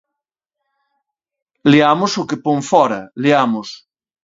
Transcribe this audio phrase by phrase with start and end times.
[1.71, 3.67] Leamos o que pon fóra, leamos: